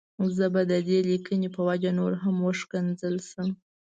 [0.35, 3.49] زه به د دې ليکنې په وجه نور هم وشکنځل شم.